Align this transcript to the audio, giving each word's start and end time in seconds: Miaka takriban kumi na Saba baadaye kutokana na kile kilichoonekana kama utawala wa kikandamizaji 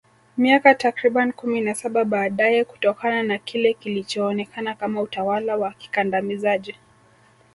Miaka 0.37 0.75
takriban 0.75 1.31
kumi 1.33 1.61
na 1.61 1.73
Saba 1.75 2.05
baadaye 2.05 2.63
kutokana 2.63 3.23
na 3.23 3.37
kile 3.37 3.73
kilichoonekana 3.73 4.75
kama 4.75 5.01
utawala 5.01 5.55
wa 5.57 5.71
kikandamizaji 5.71 6.75